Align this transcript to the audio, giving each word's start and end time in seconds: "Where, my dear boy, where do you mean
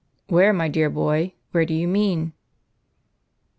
"Where, 0.29 0.51
my 0.51 0.67
dear 0.67 0.89
boy, 0.89 1.33
where 1.51 1.63
do 1.63 1.75
you 1.75 1.87
mean 1.87 2.33